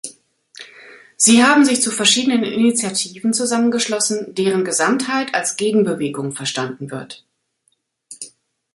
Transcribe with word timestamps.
Sie 1.15 1.43
haben 1.43 1.63
sich 1.63 1.83
zu 1.83 1.91
verschiedenen 1.91 2.41
Initiativen 2.43 3.33
zusammengeschlossen, 3.35 4.33
deren 4.33 4.65
Gesamtheit 4.65 5.35
als 5.35 5.57
Gegenbewegung 5.57 6.31
verstanden 6.31 6.89
wird. 6.89 7.23